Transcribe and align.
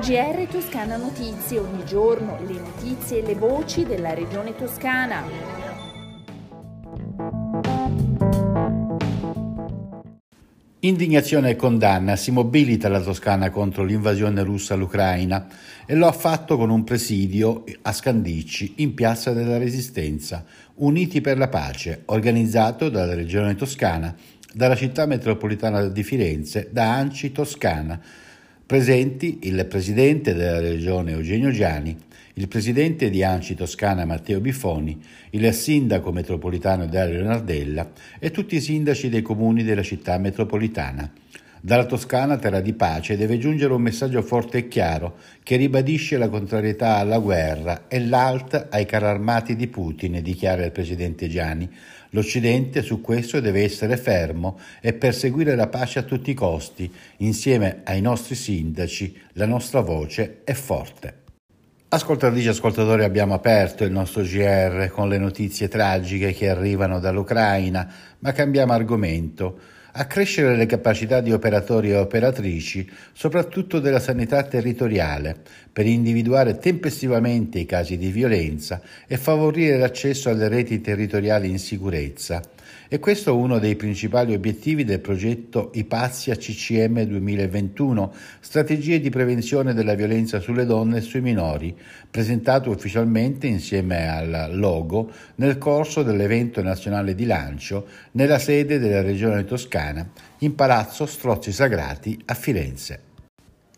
GR 0.00 0.46
Toscana 0.50 0.96
Notizie, 0.96 1.58
ogni 1.58 1.84
giorno 1.84 2.38
le 2.46 2.60
notizie 2.60 3.18
e 3.18 3.26
le 3.26 3.34
voci 3.34 3.84
della 3.84 4.14
regione 4.14 4.54
toscana. 4.54 5.56
Indignazione 10.86 11.50
e 11.50 11.56
condanna 11.56 12.14
si 12.14 12.30
mobilita 12.30 12.88
la 12.88 13.00
Toscana 13.00 13.50
contro 13.50 13.82
l'invasione 13.82 14.44
russa 14.44 14.74
all'Ucraina 14.74 15.48
e 15.84 15.96
lo 15.96 16.06
ha 16.06 16.12
fatto 16.12 16.56
con 16.56 16.70
un 16.70 16.84
presidio 16.84 17.64
a 17.82 17.92
Scandicci 17.92 18.74
in 18.76 18.94
Piazza 18.94 19.32
della 19.32 19.58
Resistenza, 19.58 20.44
Uniti 20.74 21.20
per 21.20 21.38
la 21.38 21.48
Pace, 21.48 22.02
organizzato 22.04 22.88
dalla 22.88 23.14
Regione 23.14 23.56
Toscana, 23.56 24.14
dalla 24.56 24.74
città 24.74 25.04
metropolitana 25.04 25.86
di 25.88 26.02
Firenze, 26.02 26.70
da 26.72 26.94
Anci 26.94 27.30
Toscana, 27.30 28.00
Presenti 28.64 29.40
il 29.42 29.64
presidente 29.66 30.34
della 30.34 30.58
regione 30.58 31.12
Eugenio 31.12 31.50
Giani, 31.50 31.94
il 32.34 32.48
presidente 32.48 33.10
di 33.10 33.22
Anci 33.22 33.54
Toscana 33.54 34.04
Matteo 34.06 34.40
Bifoni, 34.40 35.00
il 35.30 35.52
sindaco 35.52 36.10
metropolitano 36.10 36.86
Dario 36.86 37.22
Nardella 37.22 37.92
e 38.18 38.32
tutti 38.32 38.56
i 38.56 38.60
sindaci 38.60 39.08
dei 39.08 39.22
comuni 39.22 39.62
della 39.62 39.82
città 39.82 40.18
metropolitana. 40.18 41.08
Dalla 41.60 41.86
Toscana, 41.86 42.36
terra 42.36 42.60
di 42.60 42.74
pace, 42.74 43.16
deve 43.16 43.38
giungere 43.38 43.72
un 43.72 43.80
messaggio 43.80 44.22
forte 44.22 44.58
e 44.58 44.68
chiaro 44.68 45.16
che 45.42 45.56
ribadisce 45.56 46.18
la 46.18 46.28
contrarietà 46.28 46.96
alla 46.96 47.18
guerra 47.18 47.88
e 47.88 48.00
l'alt 48.00 48.68
ai 48.70 48.84
carri 48.84 49.06
armati 49.06 49.56
di 49.56 49.66
Putin, 49.66 50.20
dichiara 50.22 50.64
il 50.64 50.72
presidente 50.72 51.28
Gianni. 51.28 51.68
L'Occidente 52.10 52.82
su 52.82 53.00
questo 53.00 53.40
deve 53.40 53.62
essere 53.62 53.96
fermo 53.96 54.58
e 54.80 54.92
perseguire 54.92 55.56
la 55.56 55.66
pace 55.68 55.98
a 55.98 56.02
tutti 56.02 56.30
i 56.30 56.34
costi. 56.34 56.92
Insieme 57.18 57.80
ai 57.84 58.00
nostri 58.00 58.34
sindaci, 58.34 59.18
la 59.32 59.46
nostra 59.46 59.80
voce 59.80 60.42
è 60.44 60.52
forte. 60.52 61.24
Ascoltatrici 61.88 62.46
e 62.46 62.50
ascoltatori, 62.50 63.04
abbiamo 63.04 63.34
aperto 63.34 63.84
il 63.84 63.92
nostro 63.92 64.22
GR 64.22 64.88
con 64.92 65.08
le 65.08 65.18
notizie 65.18 65.68
tragiche 65.68 66.32
che 66.32 66.48
arrivano 66.48 67.00
dall'Ucraina, 67.00 67.88
ma 68.18 68.32
cambiamo 68.32 68.72
argomento 68.72 69.58
accrescere 69.98 70.56
le 70.56 70.66
capacità 70.66 71.20
di 71.20 71.32
operatori 71.32 71.90
e 71.90 71.96
operatrici, 71.96 72.88
soprattutto 73.12 73.80
della 73.80 73.98
sanità 73.98 74.42
territoriale, 74.42 75.36
per 75.72 75.86
individuare 75.86 76.58
tempestivamente 76.58 77.58
i 77.58 77.66
casi 77.66 77.96
di 77.96 78.10
violenza 78.10 78.80
e 79.06 79.16
favorire 79.16 79.78
l'accesso 79.78 80.28
alle 80.28 80.48
reti 80.48 80.80
territoriali 80.80 81.48
in 81.48 81.58
sicurezza. 81.58 82.42
E 82.88 82.98
questo 82.98 83.30
è 83.30 83.32
uno 83.32 83.58
dei 83.58 83.76
principali 83.76 84.34
obiettivi 84.34 84.84
del 84.84 85.00
progetto 85.00 85.70
Ipazia 85.74 86.36
CCM 86.36 87.02
2021, 87.02 88.12
strategie 88.40 89.00
di 89.00 89.10
prevenzione 89.10 89.74
della 89.74 89.94
violenza 89.94 90.40
sulle 90.40 90.64
donne 90.64 90.98
e 90.98 91.00
sui 91.00 91.20
minori, 91.20 91.76
presentato 92.10 92.70
ufficialmente 92.70 93.46
insieme 93.46 94.08
al 94.08 94.50
logo 94.56 95.10
nel 95.36 95.58
corso 95.58 96.02
dell'evento 96.02 96.62
nazionale 96.62 97.14
di 97.14 97.26
lancio 97.26 97.86
nella 98.12 98.38
sede 98.38 98.78
della 98.78 99.02
Regione 99.02 99.44
Toscana 99.44 100.08
in 100.38 100.54
Palazzo 100.54 101.06
Strozzi 101.06 101.52
Sagrati 101.52 102.20
a 102.26 102.34
Firenze. 102.34 103.06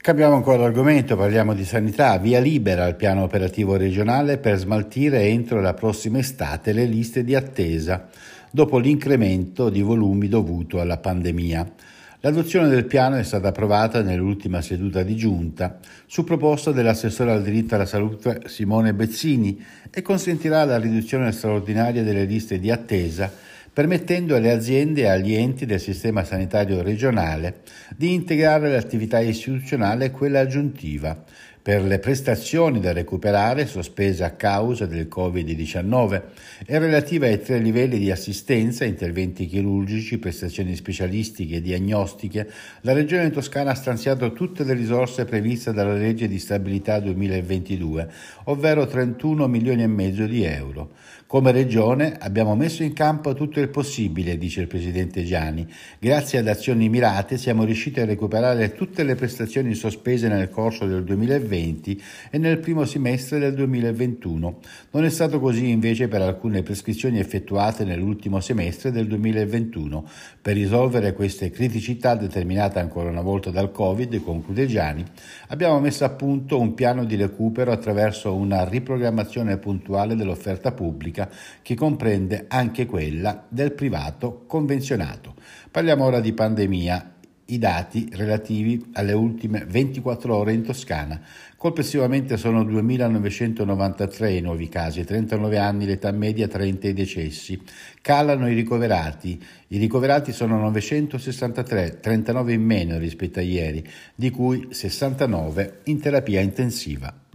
Cambiamo 0.00 0.36
ancora 0.36 0.62
l'argomento, 0.62 1.16
parliamo 1.16 1.52
di 1.52 1.64
sanità. 1.64 2.16
Via 2.18 2.38
libera 2.40 2.84
al 2.84 2.96
piano 2.96 3.24
operativo 3.24 3.76
regionale 3.76 4.38
per 4.38 4.56
smaltire 4.56 5.24
entro 5.24 5.60
la 5.60 5.74
prossima 5.74 6.18
estate 6.18 6.72
le 6.72 6.84
liste 6.84 7.24
di 7.24 7.34
attesa 7.34 8.08
dopo 8.50 8.78
l'incremento 8.78 9.70
di 9.70 9.82
volumi 9.82 10.28
dovuto 10.28 10.80
alla 10.80 10.98
pandemia. 10.98 11.72
L'adozione 12.20 12.68
del 12.68 12.86
piano 12.86 13.16
è 13.16 13.22
stata 13.22 13.48
approvata 13.48 14.02
nell'ultima 14.02 14.60
seduta 14.60 15.02
di 15.02 15.14
giunta 15.14 15.78
su 16.06 16.24
proposta 16.24 16.72
dell'assessore 16.72 17.30
al 17.30 17.42
diritto 17.42 17.76
alla 17.76 17.86
salute 17.86 18.42
Simone 18.46 18.92
Bezzini 18.92 19.64
e 19.88 20.02
consentirà 20.02 20.64
la 20.64 20.78
riduzione 20.78 21.30
straordinaria 21.30 22.02
delle 22.02 22.24
liste 22.24 22.58
di 22.58 22.70
attesa 22.70 23.30
permettendo 23.78 24.34
alle 24.34 24.50
aziende 24.50 25.02
e 25.02 25.06
agli 25.06 25.34
enti 25.34 25.64
del 25.64 25.78
sistema 25.78 26.24
sanitario 26.24 26.82
regionale 26.82 27.60
di 27.96 28.12
integrare 28.12 28.72
l'attività 28.72 29.20
istituzionale 29.20 30.06
e 30.06 30.10
quella 30.10 30.40
aggiuntiva, 30.40 31.22
per 31.68 31.84
le 31.84 31.98
prestazioni 31.98 32.80
da 32.80 32.94
recuperare 32.94 33.66
sospese 33.66 34.24
a 34.24 34.30
causa 34.30 34.86
del 34.86 35.06
Covid-19 35.06 36.22
e 36.64 36.78
relative 36.78 37.28
ai 37.28 37.42
tre 37.42 37.58
livelli 37.58 37.98
di 37.98 38.10
assistenza, 38.10 38.86
interventi 38.86 39.44
chirurgici, 39.46 40.16
prestazioni 40.16 40.74
specialistiche 40.74 41.56
e 41.56 41.60
diagnostiche, 41.60 42.50
la 42.80 42.94
Regione 42.94 43.28
Toscana 43.28 43.72
ha 43.72 43.74
stanziato 43.74 44.32
tutte 44.32 44.64
le 44.64 44.72
risorse 44.72 45.26
previste 45.26 45.74
dalla 45.74 45.92
legge 45.92 46.26
di 46.26 46.38
stabilità 46.38 47.00
2022, 47.00 48.08
ovvero 48.44 48.86
31 48.86 49.46
milioni 49.46 49.82
e 49.82 49.88
mezzo 49.88 50.24
di 50.24 50.44
euro. 50.44 50.92
Come 51.28 51.52
Regione 51.52 52.16
abbiamo 52.18 52.56
messo 52.56 52.82
in 52.82 52.94
campo 52.94 53.34
tutto 53.34 53.60
il 53.60 53.68
possibile, 53.68 54.38
dice 54.38 54.62
il 54.62 54.66
Presidente 54.66 55.24
Gianni. 55.24 55.66
Grazie 55.98 56.38
ad 56.38 56.48
azioni 56.48 56.88
mirate 56.88 57.36
siamo 57.36 57.64
riusciti 57.64 58.00
a 58.00 58.06
recuperare 58.06 58.72
tutte 58.72 59.04
le 59.04 59.14
prestazioni 59.14 59.74
sospese 59.74 60.26
nel 60.28 60.48
corso 60.48 60.86
del 60.86 61.04
2020 61.04 61.16
2020 61.18 62.02
e 62.30 62.38
nel 62.38 62.58
primo 62.58 62.84
semestre 62.84 63.38
del 63.38 63.54
2021. 63.54 64.58
Non 64.90 65.04
è 65.04 65.10
stato 65.10 65.40
così 65.40 65.70
invece 65.70 66.08
per 66.08 66.22
alcune 66.22 66.62
prescrizioni 66.62 67.18
effettuate 67.18 67.84
nell'ultimo 67.84 68.40
semestre 68.40 68.90
del 68.90 69.06
2021. 69.06 70.04
Per 70.40 70.54
risolvere 70.54 71.12
queste 71.12 71.50
criticità 71.50 72.14
determinate 72.14 72.78
ancora 72.78 73.08
una 73.08 73.22
volta 73.22 73.50
dal 73.50 73.70
Covid, 73.70 74.22
conclude 74.22 74.66
Gianni, 74.66 75.04
abbiamo 75.48 75.78
messo 75.80 76.04
a 76.04 76.10
punto 76.10 76.58
un 76.58 76.74
piano 76.74 77.04
di 77.04 77.16
recupero 77.16 77.72
attraverso 77.72 78.34
una 78.34 78.64
riprogrammazione 78.64 79.58
puntuale 79.58 80.14
dell'offerta 80.14 80.72
pubblica 80.72 81.17
che 81.62 81.74
comprende 81.74 82.44
anche 82.48 82.84
quella 82.84 83.46
del 83.48 83.72
privato 83.72 84.44
convenzionato. 84.46 85.34
Parliamo 85.70 86.04
ora 86.04 86.20
di 86.20 86.32
pandemia 86.34 87.14
i 87.50 87.58
dati 87.58 88.08
relativi 88.12 88.90
alle 88.92 89.12
ultime 89.12 89.64
24 89.66 90.34
ore 90.34 90.52
in 90.52 90.62
Toscana. 90.62 91.20
Complessivamente 91.56 92.36
sono 92.36 92.62
2.993 92.62 94.36
i 94.36 94.40
nuovi 94.40 94.68
casi, 94.68 95.04
39 95.04 95.58
anni 95.58 95.86
l'età 95.86 96.10
media, 96.10 96.46
30 96.46 96.88
i 96.88 96.92
decessi. 96.92 97.60
Calano 98.02 98.48
i 98.50 98.54
ricoverati. 98.54 99.42
I 99.68 99.78
ricoverati 99.78 100.32
sono 100.32 100.58
963, 100.58 102.00
39 102.00 102.52
in 102.52 102.62
meno 102.62 102.98
rispetto 102.98 103.38
a 103.38 103.42
ieri, 103.42 103.86
di 104.14 104.30
cui 104.30 104.68
69 104.70 105.80
in 105.84 106.00
terapia 106.00 106.40
intensiva. 106.40 107.27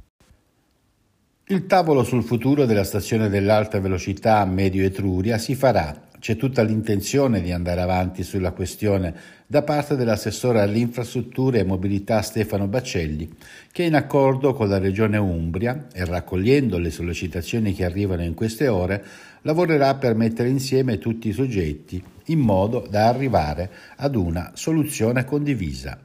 Il 1.53 1.67
tavolo 1.67 2.03
sul 2.03 2.23
futuro 2.23 2.65
della 2.65 2.83
stazione 2.83 3.29
dell'alta 3.29 3.79
velocità 3.79 4.39
a 4.39 4.45
Medio 4.45 4.83
Etruria 4.83 5.37
si 5.37 5.53
farà 5.53 6.07
c'è 6.17 6.35
tutta 6.35 6.63
l'intenzione 6.63 7.43
di 7.43 7.51
andare 7.51 7.79
avanti 7.79 8.23
sulla 8.23 8.53
questione 8.53 9.13
da 9.45 9.61
parte 9.61 9.95
dell'assessore 9.95 10.61
all'infrastrutture 10.61 11.59
e 11.59 11.63
mobilità 11.63 12.23
Stefano 12.23 12.65
Baccelli, 12.65 13.29
che 13.71 13.83
in 13.83 13.93
accordo 13.93 14.55
con 14.55 14.67
la 14.67 14.79
Regione 14.79 15.17
Umbria 15.17 15.89
e 15.93 16.03
raccogliendo 16.05 16.79
le 16.79 16.89
sollecitazioni 16.89 17.75
che 17.75 17.85
arrivano 17.85 18.23
in 18.23 18.33
queste 18.33 18.67
ore, 18.67 19.05
lavorerà 19.43 19.93
per 19.93 20.15
mettere 20.15 20.49
insieme 20.49 20.97
tutti 20.97 21.27
i 21.27 21.33
soggetti 21.33 22.03
in 22.27 22.39
modo 22.39 22.87
da 22.89 23.07
arrivare 23.09 23.69
ad 23.97 24.15
una 24.15 24.53
soluzione 24.55 25.23
condivisa. 25.23 25.99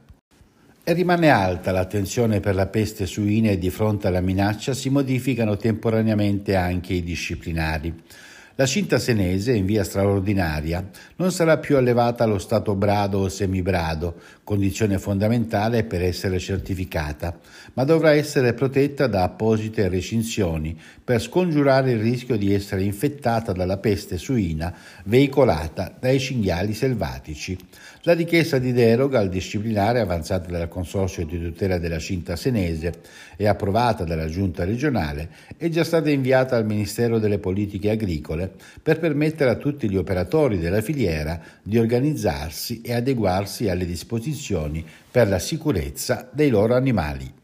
Rimane 0.91 1.29
alta 1.29 1.71
l'attenzione 1.71 2.39
per 2.39 2.55
la 2.55 2.65
peste 2.65 3.05
suina 3.05 3.51
e 3.51 3.59
di 3.59 3.69
fronte 3.69 4.07
alla 4.07 4.21
minaccia 4.21 4.73
si 4.73 4.89
modificano 4.89 5.55
temporaneamente 5.55 6.55
anche 6.55 6.93
i 6.93 7.03
disciplinari. 7.03 7.93
La 8.59 8.65
cinta 8.65 8.99
senese, 8.99 9.53
in 9.53 9.65
via 9.65 9.85
straordinaria, 9.85 10.85
non 11.15 11.31
sarà 11.31 11.59
più 11.59 11.77
allevata 11.77 12.25
allo 12.25 12.39
stato 12.39 12.75
brado 12.75 13.19
o 13.19 13.29
semibrado, 13.29 14.15
condizione 14.43 14.99
fondamentale 14.99 15.85
per 15.85 16.03
essere 16.03 16.39
certificata, 16.39 17.39
ma 17.75 17.85
dovrà 17.85 18.11
essere 18.11 18.53
protetta 18.53 19.07
da 19.07 19.23
apposite 19.23 19.87
recinzioni 19.87 20.77
per 21.01 21.21
scongiurare 21.21 21.91
il 21.91 22.01
rischio 22.01 22.35
di 22.35 22.53
essere 22.53 22.83
infettata 22.83 23.53
dalla 23.53 23.77
peste 23.77 24.17
suina 24.17 24.75
veicolata 25.05 25.95
dai 25.97 26.19
cinghiali 26.19 26.73
selvatici. 26.73 27.57
La 28.01 28.13
richiesta 28.13 28.59
di 28.59 28.73
deroga 28.73 29.19
al 29.19 29.29
disciplinare 29.29 30.01
avanzata 30.01 30.49
dal 30.49 30.67
Consorzio 30.67 31.25
di 31.25 31.41
tutela 31.41 31.77
della 31.77 31.99
cinta 31.99 32.35
senese 32.35 32.91
e 33.37 33.47
approvata 33.47 34.03
dalla 34.03 34.27
Giunta 34.27 34.65
regionale 34.65 35.29
è 35.55 35.69
già 35.69 35.85
stata 35.85 36.09
inviata 36.09 36.57
al 36.57 36.65
Ministero 36.65 37.19
delle 37.19 37.39
Politiche 37.39 37.89
Agricole 37.89 38.48
per 38.81 38.99
permettere 38.99 39.49
a 39.49 39.55
tutti 39.55 39.89
gli 39.89 39.97
operatori 39.97 40.57
della 40.57 40.81
filiera 40.81 41.39
di 41.61 41.77
organizzarsi 41.77 42.81
e 42.81 42.93
adeguarsi 42.93 43.69
alle 43.69 43.85
disposizioni 43.85 44.85
per 45.11 45.27
la 45.27 45.39
sicurezza 45.39 46.29
dei 46.31 46.49
loro 46.49 46.75
animali. 46.75 47.37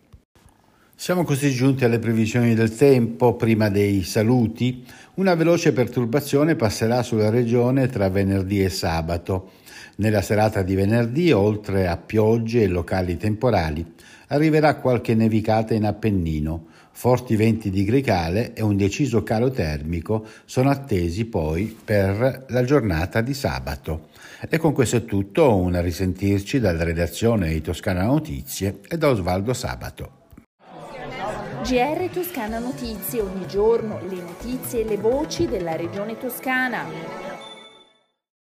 Siamo 0.97 1.25
così 1.25 1.51
giunti 1.51 1.83
alle 1.83 1.99
previsioni 1.99 2.55
del 2.55 2.73
tempo, 2.73 3.35
prima 3.35 3.69
dei 3.69 4.03
saluti. 4.03 4.85
Una 5.15 5.35
veloce 5.35 5.73
perturbazione 5.73 6.55
passerà 6.55 7.03
sulla 7.03 7.29
regione 7.29 7.87
tra 7.87 8.09
venerdì 8.09 8.63
e 8.63 8.69
sabato. 8.69 9.51
Nella 9.97 10.21
serata 10.21 10.61
di 10.61 10.73
venerdì, 10.73 11.31
oltre 11.31 11.87
a 11.87 11.97
piogge 11.97 12.63
e 12.63 12.67
locali 12.67 13.17
temporali, 13.17 13.85
arriverà 14.27 14.75
qualche 14.75 15.15
nevicata 15.15 15.73
in 15.73 15.85
Appennino. 15.85 16.67
Forti 16.97 17.35
venti 17.35 17.69
di 17.69 17.83
grecale 17.83 18.53
e 18.53 18.63
un 18.63 18.77
deciso 18.77 19.21
calo 19.21 19.51
termico 19.51 20.25
sono 20.45 20.69
attesi 20.69 21.25
poi 21.25 21.77
per 21.83 22.45
la 22.47 22.63
giornata 22.63 23.19
di 23.19 23.33
sabato. 23.33 24.07
E 24.49 24.57
con 24.57 24.71
questo 24.71 24.95
è 24.95 25.05
tutto, 25.05 25.57
un 25.57 25.79
risentirci 25.81 26.57
dalla 26.57 26.85
redazione 26.85 27.49
di 27.49 27.61
Toscana 27.61 28.05
Notizie 28.05 28.79
e 28.87 28.97
da 28.97 29.09
Osvaldo 29.09 29.53
Sabato. 29.53 30.23
GR 31.63 32.09
Toscana 32.13 32.59
Notizie, 32.59 33.19
ogni 33.19 33.45
giorno 33.45 33.99
le 34.07 34.21
notizie 34.21 34.81
e 34.81 34.85
le 34.85 34.97
voci 34.97 35.47
della 35.47 35.75
regione 35.75 36.17
toscana. 36.17 37.24